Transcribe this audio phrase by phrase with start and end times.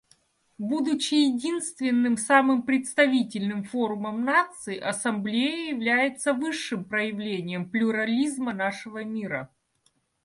[0.57, 9.51] Будучи единственным самым представительным форумом наций, Ассамблея является высшим проявлением плюрализма нашего мира.